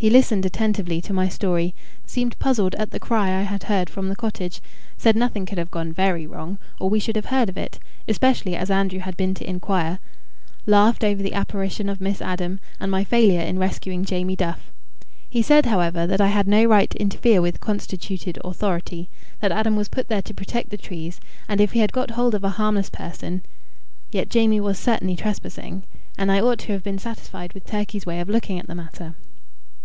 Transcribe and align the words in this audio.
He 0.00 0.08
listened 0.08 0.46
attentively 0.46 1.02
to 1.02 1.12
my 1.12 1.28
story, 1.28 1.74
seemed 2.06 2.38
puzzled 2.38 2.74
at 2.76 2.90
the 2.90 2.98
cry 2.98 3.38
I 3.38 3.42
had 3.42 3.64
heard 3.64 3.90
from 3.90 4.08
the 4.08 4.16
cottage, 4.16 4.62
said 4.96 5.14
nothing 5.14 5.44
could 5.44 5.58
have 5.58 5.70
gone 5.70 5.92
very 5.92 6.26
wrong, 6.26 6.58
or 6.80 6.88
we 6.88 6.98
should 6.98 7.16
have 7.16 7.26
heard 7.26 7.50
of 7.50 7.58
it, 7.58 7.78
especially 8.08 8.56
as 8.56 8.70
Andrew 8.70 9.00
had 9.00 9.14
been 9.14 9.34
to 9.34 9.46
inquire, 9.46 9.98
laughed 10.64 11.04
over 11.04 11.22
the 11.22 11.34
apparition 11.34 11.90
of 11.90 12.00
Miss 12.00 12.22
Adam, 12.22 12.60
and 12.80 12.90
my 12.90 13.04
failure 13.04 13.42
in 13.42 13.58
rescuing 13.58 14.06
Jamie 14.06 14.36
Duff. 14.36 14.72
He 15.28 15.42
said, 15.42 15.66
however, 15.66 16.06
that 16.06 16.22
I 16.22 16.28
had 16.28 16.48
no 16.48 16.64
right 16.64 16.88
to 16.88 16.98
interefere 16.98 17.42
with 17.42 17.60
constituted 17.60 18.38
authority 18.42 19.10
that 19.40 19.52
Adam 19.52 19.76
was 19.76 19.90
put 19.90 20.08
there 20.08 20.22
to 20.22 20.32
protect 20.32 20.70
the 20.70 20.78
trees, 20.78 21.20
and 21.46 21.60
if 21.60 21.72
he 21.72 21.80
had 21.80 21.92
got 21.92 22.12
hold 22.12 22.34
of 22.34 22.42
a 22.42 22.48
harmless 22.56 22.88
person, 22.88 23.42
yet 24.10 24.30
Jamie 24.30 24.60
was 24.60 24.78
certainly 24.78 25.14
trespassing, 25.14 25.82
and 26.16 26.32
I 26.32 26.40
ought 26.40 26.60
to 26.60 26.72
have 26.72 26.82
been 26.82 26.98
satisfied 26.98 27.52
with 27.52 27.66
Turkey's 27.66 28.06
way 28.06 28.20
of 28.20 28.30
looking 28.30 28.58
at 28.58 28.66
the 28.66 28.74
matter. 28.74 29.14